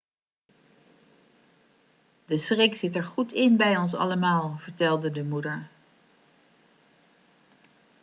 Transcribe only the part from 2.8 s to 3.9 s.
er goed in bij